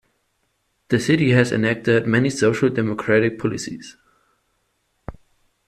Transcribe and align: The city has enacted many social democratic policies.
The 0.87 0.99
city 0.99 1.29
has 1.33 1.51
enacted 1.51 2.07
many 2.07 2.31
social 2.31 2.69
democratic 2.69 3.37
policies. 3.37 3.97